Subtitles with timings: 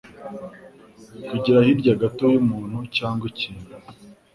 [1.25, 3.69] Kwigira hirya gato y'umuntu cyangwa ikintu.